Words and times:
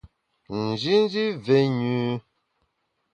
Njinji 0.65 1.23
mvé 1.35 1.57
nyü. 1.77 1.95